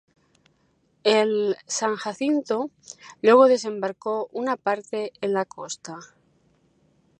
[1.03, 2.71] El "San Jacinto"
[3.21, 5.99] luego desembarcó una parte en la costa.